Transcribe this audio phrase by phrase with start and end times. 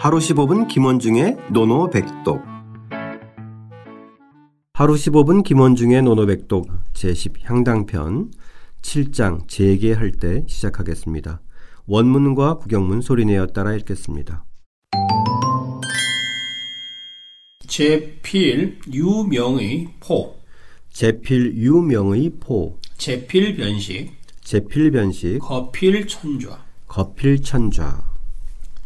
[0.00, 2.40] 하루 15분 김원중의 논어백독.
[4.72, 8.30] 하루 15분 김원중의 논어백독 제10 향당편
[8.80, 11.40] 7장 재계할 때 시작하겠습니다.
[11.88, 14.44] 원문과 국역문 소리내어 따라 읽겠습니다.
[17.66, 20.36] 재필 유명의 포.
[20.90, 22.78] 재필 유명의 포.
[22.96, 24.12] 재필 변식.
[24.42, 25.40] 재필 변식.
[25.40, 26.56] 거필 천좌.
[26.86, 28.07] 거필 천좌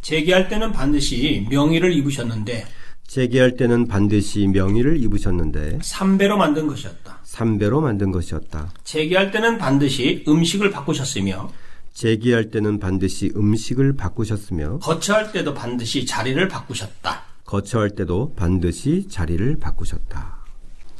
[0.03, 2.67] 재기할 때는 반드시 명의를 입으셨는데
[3.07, 7.21] 재개할 때는 반드시 명의를 입으셨는데 삼배로 만든 것이었다.
[7.25, 8.73] 삼배로 만든 것이었다.
[8.85, 11.51] 재기할 때는 반드시 음식을 바꾸셨으며
[11.95, 17.23] 재기할 때는 반드시 음식을 바꾸셨으며 거처할 때도 반드시 자리를 바꾸셨다.
[17.45, 20.42] 거처할 때도 반드시 자리를 바꾸셨다.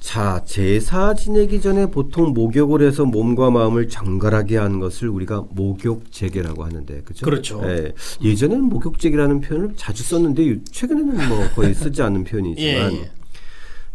[0.03, 7.03] 자, 제사 지내기 전에 보통 목욕을 해서 몸과 마음을 정갈하게 하는 것을 우리가 목욕제계라고 하는데,
[7.03, 7.25] 그죠?
[7.25, 7.63] 그렇죠.
[7.65, 13.11] 예, 예전에는 목욕제계라는 표현을 자주 썼는데, 최근에는 뭐 거의 쓰지 않는 표현이지만, 예, 예.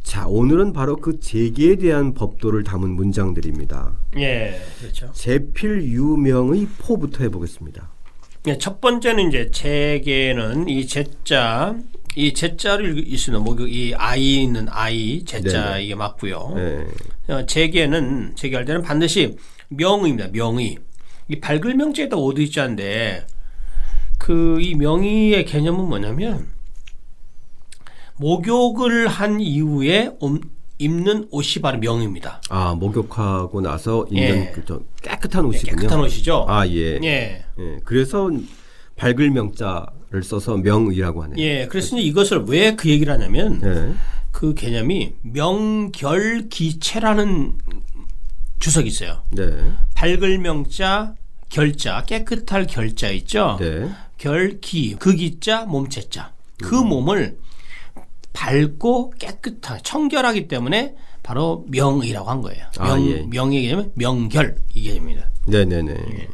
[0.02, 3.92] 자, 오늘은 바로 그 제계에 대한 법도를 담은 문장들입니다.
[4.16, 5.11] 예, 그렇죠.
[5.11, 7.92] 제필 유명의 포부터 해보겠습니다.
[8.47, 11.75] 예, 첫 번째는 이제 재계는 이 제자
[12.18, 15.84] 이 제자를 있으면 목욕 이 아이 있는 아이 제자 네네.
[15.84, 16.56] 이게 맞고요.
[16.58, 19.38] 예, 어, 재계는 재계할 때는 반드시
[19.70, 20.30] 명의입니다.
[20.32, 20.80] 명의.
[21.30, 22.18] 이 밝을 명제에다
[22.60, 23.28] 않은데
[24.18, 26.48] 그 이 명의의 개념은 뭐냐면
[28.16, 30.42] 목욕을 한 이후에 옴-
[30.80, 32.42] 입는 옷이 바로 명의입니다.
[32.50, 34.52] 아, 목욕하고 나서 입는 예.
[34.54, 35.76] 그좀 깨끗한 옷이군요.
[35.82, 36.45] 깨끗한 옷이죠.
[36.48, 37.00] 아, 예.
[37.04, 37.45] 예.
[37.60, 38.30] 예, 그래서
[38.95, 41.38] 밝을 명자 를 써서 명의라고 하네요.
[41.45, 41.67] 예.
[41.67, 43.94] 그래서 이제 이것을 왜 그 얘기를 하냐면 예.
[44.31, 47.58] 그 개념이 명결기체라는
[48.59, 49.22] 주석이 있어요.
[49.31, 49.52] 네.
[49.95, 51.14] 밝을 명자,
[51.49, 53.58] 결자, 깨끗할 결자 있죠.
[53.59, 53.89] 네.
[54.17, 56.31] 결기, 그 기자, 몸체자.
[56.64, 57.38] 그 몸을
[58.33, 62.66] 밝고 깨끗하게 청결하기 때문에 바로 명이라고 한 거예요.
[62.77, 63.21] 아, 명, 예.
[63.30, 65.30] 명의 개념은 명결 이 개념입니다.
[65.48, 66.27] 네, 네, 네.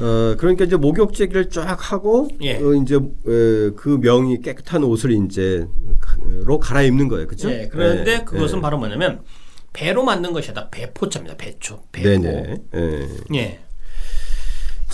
[0.00, 2.56] 어, 그러니까 이제 목욕제기를 쫙 하고 예.
[2.56, 5.66] 어, 이제 에, 그 명이 깨끗한 옷을 이제
[6.44, 7.26] 로 갈아입는 거예요.
[7.26, 7.50] 그렇죠?
[7.50, 8.62] 예, 그런데 예, 그것은 예.
[8.62, 9.22] 바로 뭐냐면
[9.72, 10.70] 배로 만든 것이다.
[10.70, 11.36] 배포자입니다.
[11.36, 11.82] 배초.
[11.92, 12.08] 배포.
[12.08, 13.08] 네, 네.
[13.34, 13.63] 예.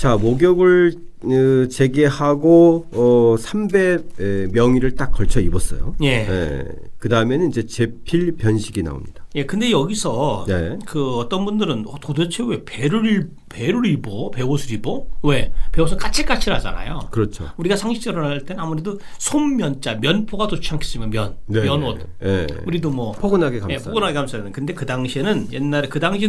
[0.01, 0.03] 예.
[0.03, 5.95] 자, 목욕을 어, 재개하고 어, 삼배 에, 명의를 딱 걸쳐 입었어요.
[6.03, 6.65] 예.
[6.97, 9.27] 그 다음에는 이제 제필 변식이 나옵니다.
[9.35, 10.79] 예, 근데 여기서 네.
[10.87, 14.31] 그 어떤 분들은 어, 도대체 왜 배를 입- 배를 입어?
[14.31, 15.07] 배옷을 입어?
[15.23, 15.53] 왜?
[15.73, 17.09] 배옷은 까칠까칠하잖아요.
[17.11, 17.51] 그렇죠.
[17.59, 21.99] 우리가 상식적으로 할 때는 아무래도 손면자, 면포가 좋지 않겠으면 면, 네, 면옷.
[22.21, 22.29] 네.
[22.29, 22.47] 예.
[22.67, 23.91] 우리도 뭐 포근하게 예, 감싸.
[23.91, 24.53] 포근하게 감싸야 되는.
[24.53, 26.27] 근데 그 당시에는 옛날에 그 당시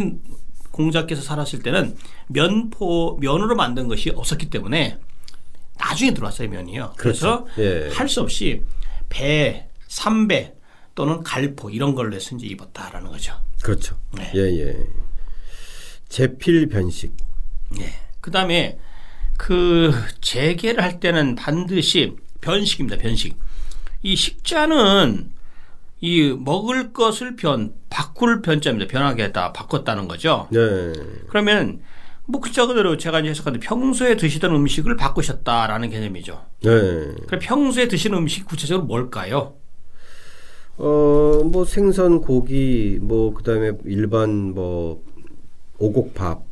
[0.72, 1.96] 공자께서 살았을 때는
[2.26, 4.98] 면포 면으로 만든 것이 없었기 때문에
[5.78, 6.94] 나중에 들어왔어요 면이요.
[6.96, 7.62] 그래서 그렇죠.
[7.62, 7.90] 예.
[7.94, 8.62] 할수 없이
[9.08, 10.54] 배, 삼배
[10.94, 13.34] 또는 갈포 이런 걸로 해서 이제 입었다라는 거죠.
[13.62, 13.96] 그렇죠.
[14.12, 14.30] 네.
[14.34, 14.86] 예, 예.
[16.08, 17.14] 제필 변식.
[17.78, 17.94] 예.
[18.20, 18.78] 그다음에
[19.36, 22.98] 그 재개를 할 때는 반드시 변식입니다.
[22.98, 23.36] 변식.
[24.02, 25.32] 이 식자는
[26.04, 28.90] 이 먹을 것을 변 바꿀 변자입니다.
[28.90, 30.48] 변하게 했다 바꿨다는 거죠.
[30.50, 30.92] 네.
[31.28, 31.80] 그러면
[32.26, 36.44] 뭐 글자 그대로 제가 이제 해석하는데 평소에 드시던 음식을 바꾸셨다라는 개념이죠.
[36.64, 36.70] 네.
[37.26, 39.54] 그럼 평소에 드시는 음식 구체적으로 뭘까요?
[40.76, 45.04] 어, 뭐 생선, 고기, 뭐 그다음에 일반 뭐
[45.78, 46.42] 오곡밥.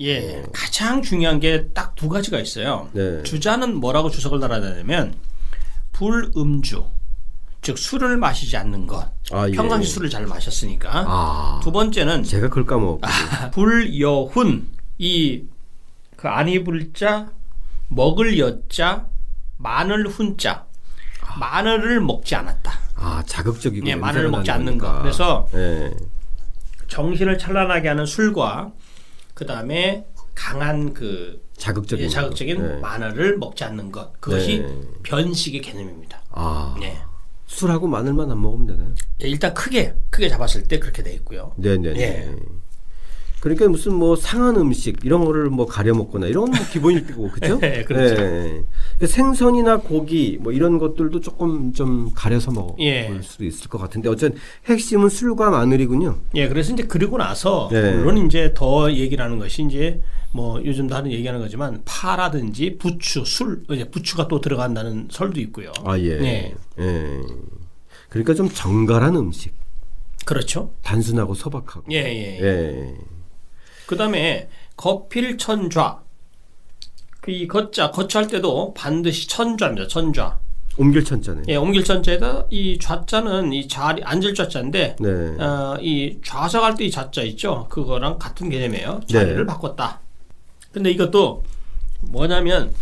[0.00, 2.88] 예, 가장 중요한 게 딱 두 가지가 있어요.
[2.92, 3.22] 네.
[3.24, 5.14] 주자는 뭐라고 주석을 달아내냐면
[5.92, 6.84] 불음주,
[7.68, 9.12] 즉 술을 마시지 않는 것.
[9.30, 9.52] 아, 예.
[9.52, 11.04] 평상시 술을 잘 마셨으니까.
[11.06, 11.60] 아.
[11.62, 13.00] 두 번째는 제가 그걸 까먹었고.
[13.52, 14.68] 불여훈
[14.98, 15.44] 이
[16.16, 17.30] 그 안이 불자
[17.88, 19.06] 먹을 여자
[19.58, 20.64] 마늘 훈자
[21.38, 22.72] 마늘을 먹지 않았다.
[22.96, 23.86] 아, 자극적이고.
[23.86, 24.78] 예, 마늘을 먹지 않는.
[24.78, 25.02] 것.
[25.02, 25.92] 그래서 예.
[26.88, 28.72] 정신을 찬란하게 하는 술과
[29.34, 32.06] 그 다음에 강한 그 자극적인.
[32.06, 32.80] 예, 자극적인 네.
[32.80, 34.80] 마늘을 먹지 않는 것 그것이 네.
[35.02, 36.22] 변식의 개념입니다.
[36.30, 36.74] 아.
[36.80, 36.98] 네.
[37.48, 38.94] 술하고 마늘만 안 먹으면 되나요?
[39.24, 41.52] 예, 일단 크게 크게 잡았을 때 그렇게 돼 있고요.
[41.56, 42.00] 네, 네, 네.
[42.00, 42.36] 예.
[43.40, 47.30] 그러니까 무슨 뭐 상한 음식 이런 거를 뭐 가려 먹거나 이런 건 뭐 기본일 거고
[47.30, 47.58] 그죠?
[47.62, 48.20] 예, 그렇죠.
[48.20, 49.06] 예.
[49.06, 53.18] 생선이나 고기 뭐 이런 것들도 조금 좀 가려서 먹을 예.
[53.22, 56.18] 수도 있을 것 같은데 어쨌든 핵심은 술과 마늘이군요.
[56.34, 57.94] 예, 그래서 이제 그리고 나서 네.
[57.94, 60.00] 물론 이제 더 얘기를 하는 것이 이제
[60.32, 65.72] 뭐 요즘도 하는 얘기하는 거지만 파라든지 부추, 술, 이제 부추가 또 들어간다는 설도 있고요.
[65.84, 66.16] 아 예.
[66.18, 66.54] 네.
[66.80, 67.20] 예.
[68.08, 69.54] 그러니까 좀 정갈한 음식,
[70.24, 70.72] 그렇죠.
[70.82, 71.84] 단순하고 소박하고.
[71.92, 72.38] 예, 예.
[72.40, 72.44] 예.
[72.44, 72.94] 예.
[73.88, 76.02] 그 다음에 거필천좌
[77.26, 79.86] 이 거자 거처할 때도 반드시 천좌입니다.
[79.88, 80.38] 천좌.
[80.76, 81.42] 옮길 천자네.
[81.48, 85.08] 예, 옮길 천자에다 이 좌자는 이 자리 앉을 좌자인데 네.
[85.42, 87.66] 어, 이 좌석할 때 이 좌자 있죠.
[87.70, 89.00] 그거랑 같은 개념이에요.
[89.10, 89.46] 자리를 네.
[89.46, 90.00] 바꿨다.
[90.70, 91.42] 근데 이것도
[92.02, 92.72] 뭐냐면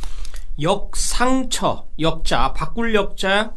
[0.60, 3.52] 역상처 역자 바꿀 역자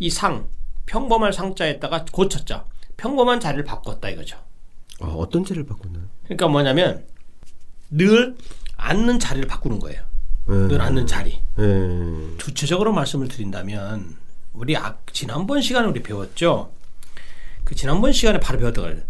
[0.00, 0.46] 이 상
[0.86, 2.64] 평범할 상자에다가 고쳤자
[2.96, 4.36] 평범한 자리를 바꿨다 이거죠.
[5.00, 6.04] 아, 어떤 죄를 바꿨나요?
[6.24, 7.04] 그러니까 뭐냐면
[7.90, 8.36] 늘
[8.76, 10.02] 앉는 자리를 바꾸는 거예요.
[10.46, 10.68] 네.
[10.68, 11.40] 늘 앉는 자리.
[11.56, 12.36] 네.
[12.40, 14.16] 구체적으로 말씀을 드린다면
[14.52, 16.70] 우리 아, 지난번 시간에 우리 배웠죠.
[17.64, 19.02] 그 지난번 시간에 바로 배웠던 거예요.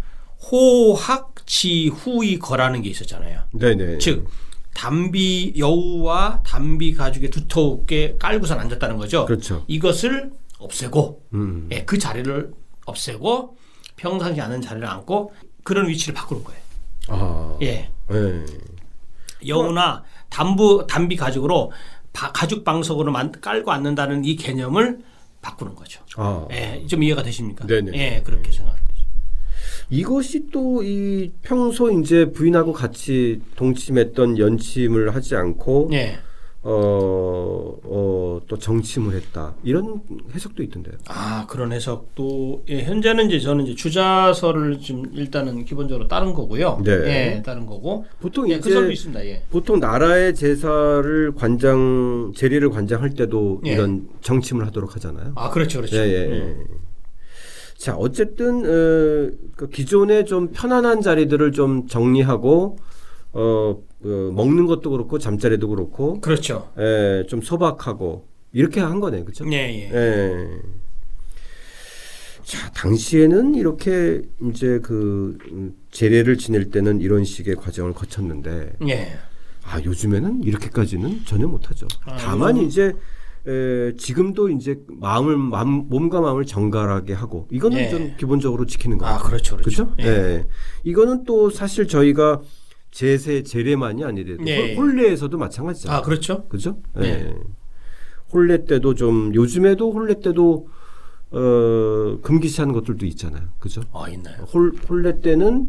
[0.51, 3.41] 호학지후이 거라는 게 있었잖아요.
[3.51, 3.97] 네네.
[3.99, 4.27] 즉
[4.73, 9.25] 담비 여우와 담비 가죽에 두텁게 깔고선 앉았다는 거죠.
[9.25, 9.63] 그렇죠.
[9.67, 11.69] 이것을 없애고 음.
[11.71, 12.51] 예, 그 자리를
[12.85, 13.57] 없애고
[13.95, 15.33] 평상시 앉는 자리를 앉고
[15.65, 16.61] 그런 위치를 바꾸는 거예요.
[17.09, 17.57] 아.
[17.63, 17.89] 예.
[18.09, 18.45] 네.
[19.47, 21.71] 여우나 담부 담비 가죽으로
[22.13, 24.99] 바- 가죽 방석으로 만- 깔고 앉는다는 이 개념을
[25.41, 26.01] 바꾸는 거죠.
[26.17, 26.47] 아.
[26.51, 27.65] 예, 좀 이해가 되십니까?
[27.67, 27.91] 네네.
[27.97, 28.85] 예, 그렇게 생각되죠.
[29.89, 36.19] 이것이 또 이 평소 이제 부인하고 같이 동침했던 연침을 하지 않고 예.
[36.67, 39.53] 어, 어, 또 정침을 했다.
[39.63, 40.01] 이런
[40.33, 40.95] 해석도 있던데요.
[41.07, 46.81] 아, 그런 해석도 예, 현재는 이제 저는 이제 주자서를 좀 일단은 기본적으로 따른 거고요.
[46.83, 46.91] 네.
[47.37, 48.05] 예, 따른 거고.
[48.19, 49.25] 보통 예, 그 이제 있습니다.
[49.27, 49.43] 예.
[49.51, 53.73] 보통 나라의 제사를 관장 재리를 관장할 때도 예.
[53.73, 55.33] 이런 정침을 하도록 하잖아요.
[55.35, 55.81] 아, 그렇죠.
[55.81, 55.97] 그렇죠.
[55.97, 56.55] 예, 예, 예.
[57.77, 62.77] 자, 어쨌든 어, 그 기존의 좀 편안한 자리들을 좀 정리하고
[63.37, 66.71] 어, 어, 먹는 것도 그렇고 잠자리도 그렇고 그렇죠.
[66.79, 69.45] 예, 좀 소박하고 이렇게 한 거네, 그렇죠?
[69.51, 69.91] 예, 예.
[69.93, 70.47] 예.
[72.43, 79.13] 자, 당시에는 이렇게 이제 그 음, 제례를 지낼 때는 이런 식의 과정을 거쳤는데 예.
[79.63, 81.87] 아, 요즘에는 이렇게까지는 전혀 못하죠.
[82.05, 82.93] 아, 다만 요즘- 이제
[83.47, 87.89] 에, 지금도 이제 마음을 마음, 몸과 마음을 정갈하게 하고 이거는 예.
[87.89, 89.27] 좀 기본적으로 지키는 거 아, 같아요.
[89.27, 89.57] 그렇죠.
[89.57, 89.89] 그렇죠.
[89.95, 90.07] 그죠?
[90.07, 90.47] 예.
[90.83, 92.41] 이거는 또 사실 저희가
[92.95, 94.75] 제세 제례만이 아니래도 예, 예.
[94.75, 95.99] 홀례에서도 마찬가지잖아요.
[95.99, 96.47] 아, 그렇죠.
[96.47, 96.77] 그죠?
[97.01, 97.05] 예.
[97.05, 97.33] 예.
[98.31, 100.69] 홀례 때도 좀 요즘에도 홀례 때도
[101.31, 103.49] 어 금기시하는 것들도 있잖아요.
[103.59, 103.81] 그죠?
[103.91, 104.43] 아, 있나요?
[104.43, 105.67] 홀 홀례 때는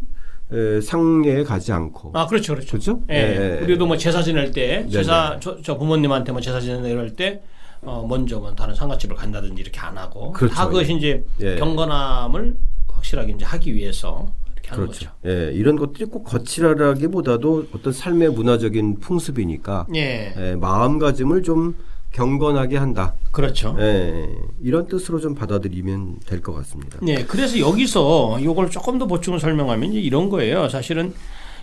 [0.53, 2.55] 에, 상례에 가지 않고 아, 그렇죠.
[2.55, 2.77] 그렇죠.
[2.77, 3.03] 그죠?
[3.11, 3.15] 예.
[3.15, 3.65] 예, 예.
[3.65, 4.87] 우리도 뭐 제사 지낼 때.
[4.89, 7.43] 제사, 저, 저 부모님한테 뭐 제사 지낼 때,
[7.83, 10.31] 어, 먼저 뭐 다른 상가집을 간다든지 이렇게 안 하고.
[10.31, 10.55] 그렇죠.
[10.55, 11.57] 다 그것이 이제 예.
[11.57, 12.57] 경건함을
[12.87, 14.33] 확실하게 이제 하기 위해서
[14.67, 15.07] 이렇게 하는 그렇죠.
[15.07, 15.11] 거죠.
[15.27, 20.35] 예, 이런 것들이 꼭 거칠하기보다도 어떤 삶의 문화적인 풍습이니까 예.
[20.37, 21.77] 예, 마음가짐을 좀
[22.13, 23.15] 경건하게 한다.
[23.31, 23.77] 그렇죠.
[23.79, 24.29] 예,
[24.63, 26.99] 이런 뜻으로 좀 받아들이면 될 것 같습니다.
[27.03, 30.69] 네, 그래서 여기서 이걸 조금 더 보충을 설명하면 이제 이런 거예요.
[30.69, 31.15] 사실은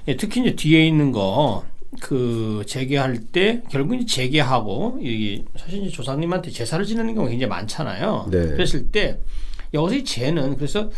[0.07, 1.63] 예, 특히 이제 뒤에 있는 거.
[2.01, 8.29] 그 재개할 때 결국 이제 재개하고 이 사실 이제 조상님한테 제사를 지내는 경우가 굉장히 많잖아요.
[8.31, 8.47] 네.
[8.47, 9.19] 그랬을 때
[9.75, 10.89] 여기서 이 재는 그래서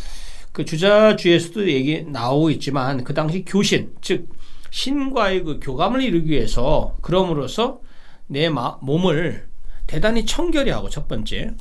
[0.56, 4.30] 그 주자주에서도 얘기 나오고 있지만 그 당시 교신 즉
[4.70, 7.82] 신과의 그 교감을 이루기 위해서 그럼으로써
[8.28, 9.50] 내 마, 몸을
[9.86, 11.52] 대단히 청결히 하고 첫 번째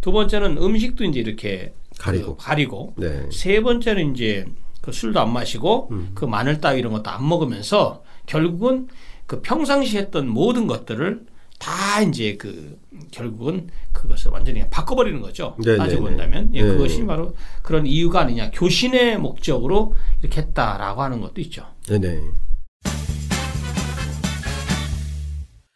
[0.00, 2.36] 두 번째는 음식도 이제 이렇게 가리고.
[2.36, 3.26] 그 가리고 네.
[3.30, 4.46] 세 번째는 이제
[4.80, 6.12] 그 술도 안 마시고 음.
[6.14, 8.88] 그 마늘 따위 이런 것도 안 먹으면서 결국은
[9.26, 11.20] 그 평상시 했던 모든 것들을
[11.58, 12.78] 다 이제 그
[13.10, 15.56] 결국은 그것을 완전히 바꿔버리는 거죠.
[15.64, 16.68] 네, 따지고 네, 본다면 예, 네.
[16.68, 21.66] 그것이 바로 그런 이유가 아니냐 교신의 목적으로 이렇게 했다라고 하는 것도 있죠.
[21.88, 22.20] 네네.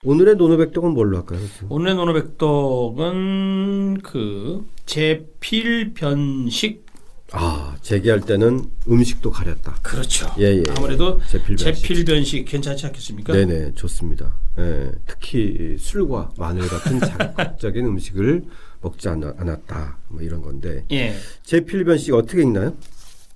[0.04, 1.38] 오늘의 노노백독은 뭘로 할까요?
[1.68, 6.84] 오늘의 노노백독은 그 제필변식
[7.32, 9.74] 아 재기할 때는 음식도 가렸다.
[9.82, 10.28] 그렇죠.
[10.38, 10.56] 예, 예.
[10.58, 10.62] 예.
[10.76, 12.44] 아무래도 제필 변식.
[12.44, 13.32] 괜찮지 않겠습니까?
[13.32, 14.34] 네네 좋습니다.
[14.58, 18.44] 예, 특히 술과 마늘 같은 자극적인 음식을
[18.82, 19.98] 먹지 않, 않았다.
[20.08, 20.84] 뭐 이런 건데.
[20.92, 21.14] 예.
[21.42, 22.76] 제필 변식 어떻게 읽나요?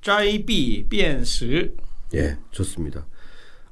[0.03, 1.75] 짜이비 변스.
[2.15, 3.07] 예, 좋습니다.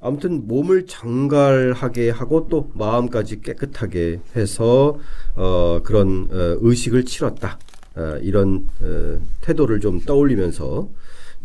[0.00, 4.98] 아무튼 몸을 장갈하게 하고 또 마음까지 깨끗하게 해서
[5.34, 7.58] 어, 그런 어, 의식을 치렀다.
[7.96, 10.88] 어, 이런 어, 태도를 좀 떠올리면서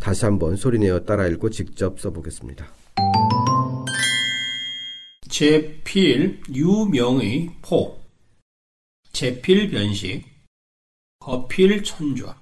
[0.00, 2.66] 다시 한번 소리내어 따라 읽고 직접 써보겠습니다.
[5.28, 8.00] 제필 유명의 포
[9.12, 10.24] 제필 변식
[11.20, 12.36] 거필 천좌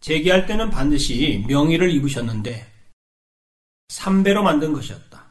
[0.00, 2.66] 재기할 때는 반드시 명의를 입으셨는데
[3.88, 5.30] 삼배로 만든 것이었다.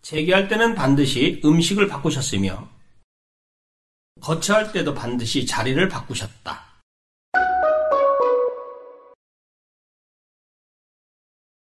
[0.00, 2.70] 재기할 때는 반드시 음식을 바꾸셨으며
[4.20, 6.71] 거처할 때도 반드시 자리를 바꾸셨다.